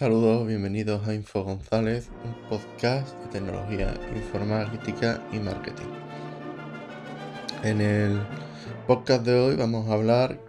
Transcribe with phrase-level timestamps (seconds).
[0.00, 5.90] Saludos, bienvenidos a Info González, un podcast de tecnología informática y marketing.
[7.62, 8.18] En el
[8.86, 10.40] podcast de hoy vamos a hablar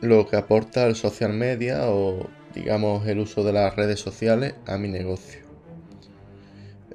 [0.00, 4.76] lo que aporta el social media o digamos el uso de las redes sociales a
[4.76, 5.42] mi negocio.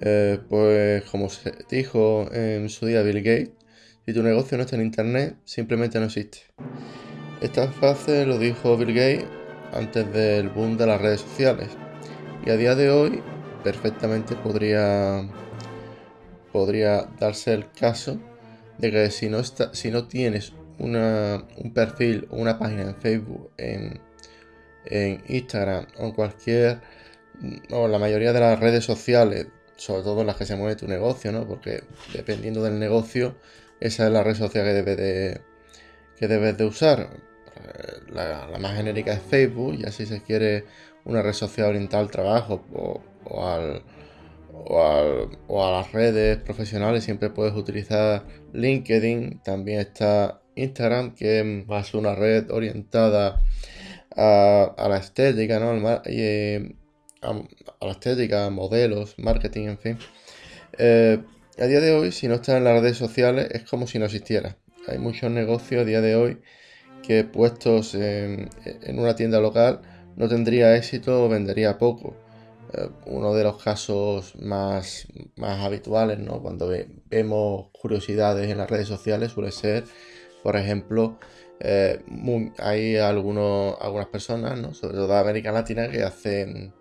[0.01, 3.51] Eh, pues como se dijo en su día Bill Gates,
[4.05, 6.39] si tu negocio no está en internet, simplemente no existe.
[7.39, 9.42] Esta frase lo dijo Bill Gates
[9.73, 11.69] antes del boom de las redes sociales.
[12.45, 13.21] Y a día de hoy
[13.63, 15.27] perfectamente podría,
[16.51, 18.19] podría darse el caso
[18.77, 24.01] de que si no, si no tienes un perfil o una página en Facebook, en,
[25.27, 26.81] Instagram o en cualquier
[27.71, 29.47] o la mayoría de las redes sociales,
[29.77, 31.47] sobre todo las que se mueve tu negocio, ¿no?
[31.47, 31.83] Porque
[32.13, 33.37] dependiendo del negocio,
[33.79, 35.41] esa es la red social que debes de,
[36.17, 37.09] que debes de usar
[38.11, 40.65] la, más genérica es Facebook, y así se quiere
[41.05, 42.63] una red social orientada al trabajo
[43.25, 43.83] o, al,
[44.53, 51.93] o, a las redes profesionales, siempre puedes utilizar LinkedIn, también está Instagram, que es más
[51.93, 53.41] una red orientada
[54.15, 55.75] a, la estética, ¿no?
[56.05, 56.75] Y,
[57.21, 59.97] a, la estética, modelos, marketing, en fin.
[60.77, 61.19] Eh,
[61.59, 64.05] a día de hoy, si no estás en las redes sociales, es como si no
[64.05, 64.57] existiera.
[64.87, 66.39] Hay muchos negocios a día de hoy
[67.03, 68.49] que puestos en,
[68.97, 69.81] una tienda local
[70.15, 72.15] no tendría éxito o vendería poco.
[72.73, 76.41] Eh, uno de los casos más, más habituales, ¿no?
[76.41, 76.71] cuando
[77.09, 79.83] vemos curiosidades en las redes sociales, suele ser,
[80.41, 81.19] por ejemplo,
[81.59, 82.01] eh,
[82.57, 84.73] hay algunas personas, ¿no?
[84.73, 86.73] sobre todo de América Latina, que hacen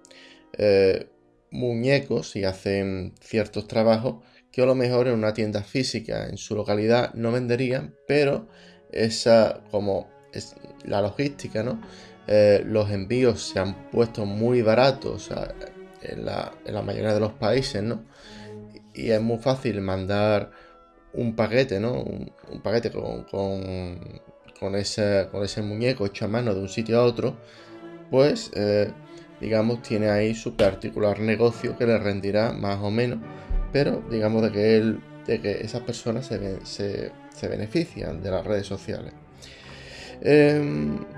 [0.57, 1.09] eh,
[1.51, 6.55] muñecos y hacen ciertos trabajos que a lo mejor en una tienda física en su
[6.55, 8.49] localidad no venderían, pero
[8.93, 10.55] esa como es
[10.85, 11.81] la logística, ¿no?
[12.27, 15.31] Eh, los envíos se han puesto muy baratos
[16.03, 18.05] en, la, mayoría de los países, ¿no?
[18.95, 20.51] Y es muy fácil mandar
[21.15, 21.95] un paquete, ¿no?
[21.95, 22.33] Un,
[22.63, 27.37] paquete con, con, ese, con ese muñeco hecho a mano de un sitio a otro,
[28.11, 28.93] pues, eh,
[29.41, 33.19] digamos, tiene ahí su particular negocio que le rendirá más o menos,
[33.73, 38.67] pero digamos de que, él, de que esas personas se, se, benefician de las redes
[38.67, 39.13] sociales.
[40.21, 41.09] Eh,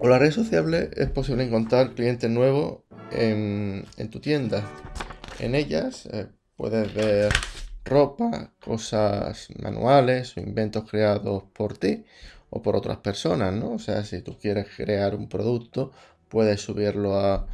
[0.00, 2.78] con las redes sociales es posible encontrar clientes nuevos
[3.12, 4.64] en, tu tienda.
[5.38, 6.26] En ellas eh,
[6.56, 7.30] puedes ver
[7.84, 12.06] ropa, cosas manuales o inventos creados por ti
[12.48, 13.72] o por otras personas, ¿no?
[13.72, 15.92] O sea, si tú quieres crear un producto,
[16.28, 17.46] puedes subirlo a,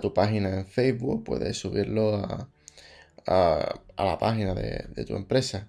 [0.00, 2.48] tu página en Facebook, puedes subirlo a,
[3.28, 5.68] la página de tu empresa.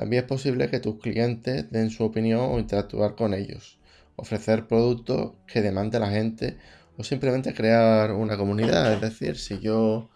[0.00, 3.78] También es posible que tus clientes den su opinión o interactuar con ellos,
[4.16, 6.56] ofrecer productos que demande la gente
[6.96, 8.94] o simplemente crear una comunidad.
[8.94, 10.08] Es decir, si yo...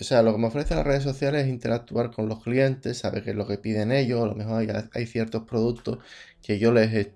[0.00, 3.22] O sea, lo que me ofrece las redes sociales es interactuar con los clientes, saber
[3.22, 5.98] qué es lo que piden ellos, a lo mejor hay, ciertos productos
[6.42, 7.08] que yo les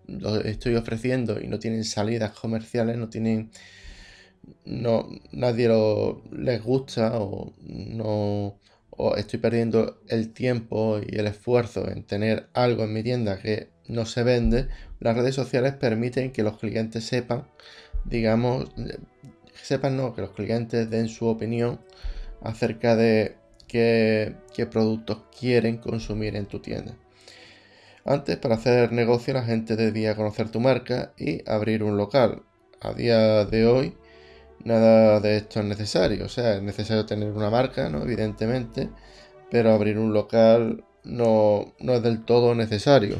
[0.44, 3.50] estoy ofreciendo y no tienen salidas comerciales, no tienen...
[4.64, 8.58] No, nadie lo, les gusta o no
[8.96, 13.68] o estoy perdiendo el tiempo y el esfuerzo en tener algo en mi tienda que
[13.88, 14.68] no se vende,
[15.00, 17.46] las redes sociales permiten que los clientes sepan,
[18.04, 18.70] digamos,
[19.62, 21.80] sepan no, que los clientes den su opinión
[22.42, 23.36] acerca de
[23.68, 26.94] qué, qué productos quieren consumir en tu tienda.
[28.04, 32.42] Antes, para hacer negocio, la gente debía conocer tu marca y abrir un local.
[32.80, 33.96] A día de hoy,
[34.66, 36.26] nada de esto es necesario.
[36.26, 38.02] O sea, es necesario tener una marca, ¿no?
[38.02, 38.90] Evidentemente,
[39.50, 43.16] pero abrir un local no, es del todo necesario.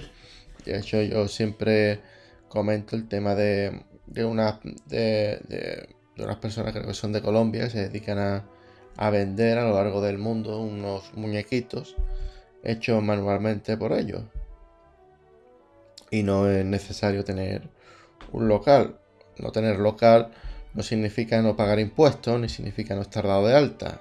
[0.64, 2.00] De hecho, yo siempre
[2.48, 7.88] comento el tema de, de, una, de, unas personas que son de Colombia que se
[7.88, 8.44] dedican a,
[8.96, 11.94] a vender a lo largo del mundo unos muñequitos
[12.64, 14.22] hechos manualmente por ellos.
[16.10, 17.68] Y no es necesario tener
[18.32, 18.98] un local.
[19.38, 20.32] No tener local
[20.76, 23.98] no significa no pagar impuestos, ni significa no estar dado de alta.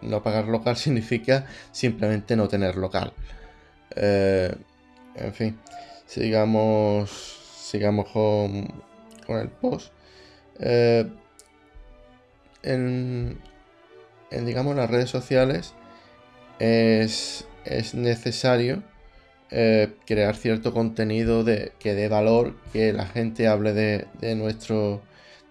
[0.00, 3.12] No, pagar local significa simplemente no tener local.
[3.94, 4.52] Eh,
[5.14, 5.58] en fin,
[6.06, 7.10] sigamos,
[7.60, 8.68] sigamos con,
[9.28, 9.92] el post.
[10.58, 11.06] Eh,
[12.62, 13.38] en,
[14.30, 15.74] digamos, las redes sociales
[16.58, 17.44] es,
[17.94, 18.82] necesario
[19.50, 25.02] eh, crear cierto contenido de, que dé valor, que la gente hable de, de nuestro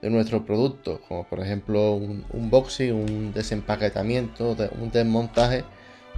[0.07, 5.65] de nuestro producto, como por ejemplo un unboxing, un desempaquetamiento, un desmontaje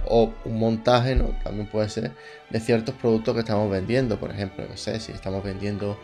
[0.06, 1.30] o un montaje, ¿no?
[1.42, 2.12] También puede ser
[2.50, 4.18] de ciertos productos que estamos vendiendo.
[4.18, 5.98] Por ejemplo, no sé, si estamos vendiendo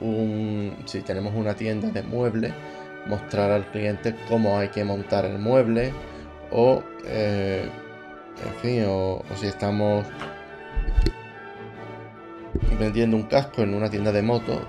[0.00, 2.52] un, si tenemos una tienda de muebles,
[3.06, 5.92] mostrar al cliente cómo hay que montar el mueble
[6.50, 7.68] o, eh,
[8.44, 10.04] en fin, o, si estamos
[12.80, 14.60] vendiendo un casco en una tienda de moto,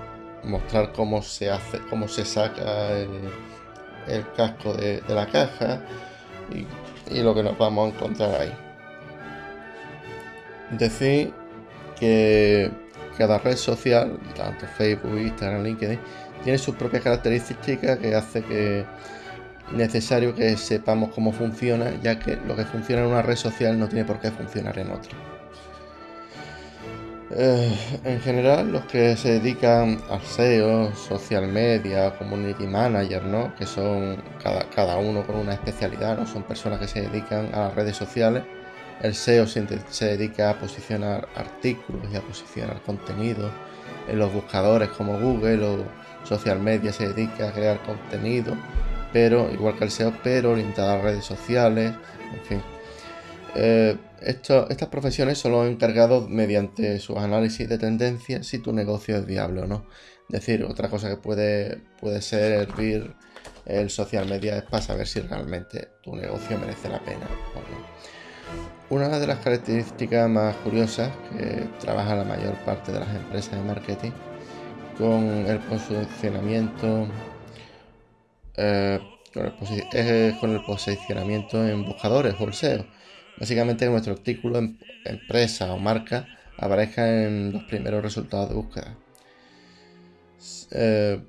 [0.44, 5.80] mostrar cómo se hace, cómo se saca el, casco de, la caja
[6.52, 6.66] y,
[7.14, 8.52] y lo que nos vamos a encontrar ahí.
[10.70, 11.32] Decir
[11.98, 12.70] que
[13.18, 15.98] cada red social, tanto Facebook, Instagram, LinkedIn,
[16.42, 18.86] tiene sus propias características que hace que
[19.72, 23.88] necesario que sepamos cómo funciona, ya que lo que funciona en una red social no
[23.88, 25.39] tiene por qué funcionar en otra.
[27.32, 27.72] Eh,
[28.04, 33.54] en general, los que se dedican al SEO, social media, community manager, ¿no?
[33.54, 36.26] que son cada, cada uno con una especialidad, ¿no?
[36.26, 38.42] son personas que se dedican a las redes sociales
[39.02, 39.64] el SEO se,
[40.04, 43.50] dedica a posicionar artículos y a posicionar contenido
[44.08, 45.84] en los buscadores como Google o
[46.24, 48.54] social media se dedica a crear contenido,
[49.12, 51.94] pero igual que el SEO, pero orientado a redes sociales,
[52.34, 52.62] en fin.
[53.54, 59.26] Eh, estas profesiones son los encargados mediante sus análisis de tendencias si tu negocio es
[59.26, 59.86] viable o no.
[60.28, 63.14] Es decir, otra cosa que puede, puede servir
[63.66, 67.90] el social media es para saber si realmente tu negocio merece la pena o no.
[68.90, 73.62] Una de las características más curiosas que trabaja la mayor parte de las empresas de
[73.62, 74.10] marketing
[74.98, 77.06] con el posicionamiento
[78.56, 79.00] eh,
[79.32, 82.84] con, el con, el posicionamiento en buscadores o.
[83.38, 86.26] Básicamente nuestro artículo, en, empresa o marca
[86.58, 88.96] aparezca en los primeros resultados de búsqueda.
[90.72, 91.20] Eh,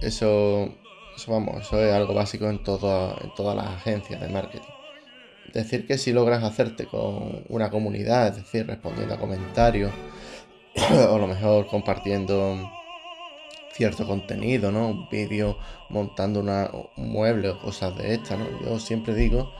[0.00, 0.74] eso,
[1.26, 4.78] vamos, eso es algo básico en, en todas las agencias de marketing
[5.52, 9.92] decir que si logras hacerte con una comunidad, es decir, respondiendo a comentarios,
[11.10, 12.70] o a lo mejor compartiendo
[13.72, 14.88] cierto contenido, ¿no?
[14.88, 15.58] Un vídeo
[15.88, 18.46] montando una, un mueble o cosas de estas, ¿no?
[18.64, 19.52] Yo siempre digo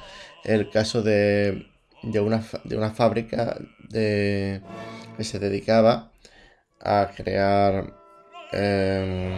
[0.45, 1.67] el caso de,
[2.03, 4.63] de, una, de una fábrica de,
[5.17, 6.13] que se dedicaba
[6.81, 7.93] a crear
[8.53, 9.37] em,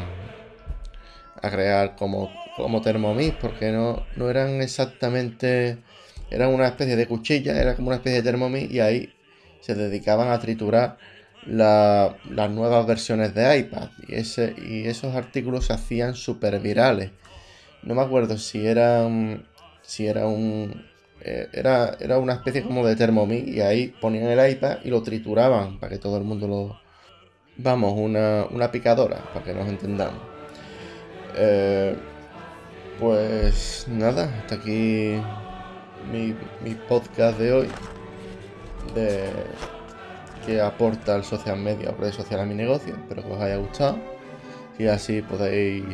[1.43, 5.79] a crear como, como Thermomix, porque no, no eran exactamente
[6.31, 9.15] era una especie de cuchilla, era como una especie de Thermomix y ahí
[9.61, 10.99] se dedicaban a triturar
[11.43, 17.13] las nuevas versiones de iPad y, ese, y esos artículos se hacían súper virales.
[17.83, 19.47] No me acuerdo si eran
[19.83, 20.90] si era un
[21.23, 25.03] eh, era, era una especie como de Thermomix y ahí ponían el iPad y lo
[25.03, 26.81] trituraban para que todo el mundo lo
[27.57, 30.21] vamos una, una picadora para que nos entendamos
[31.37, 31.95] eh,
[32.99, 35.21] pues nada hasta aquí
[36.11, 37.69] mi, podcast de hoy
[38.95, 39.29] de
[40.47, 42.95] que aporta el social media o redes sociales a mi negocio.
[42.95, 43.99] Espero que os haya gustado.
[44.79, 45.85] Y así podéis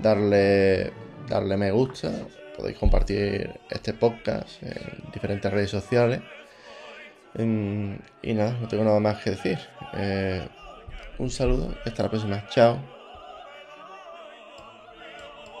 [0.00, 0.92] darle,
[1.28, 2.12] darle me gusta,
[2.60, 6.20] podéis compartir este podcast en diferentes redes sociales.
[8.22, 9.58] y nada, no tengo nada más que decir.
[9.92, 10.46] Eh,
[11.18, 12.46] un saludo, hasta la próxima.
[12.48, 12.99] Chao.